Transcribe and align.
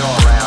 your 0.00 0.08
ass. 0.08 0.39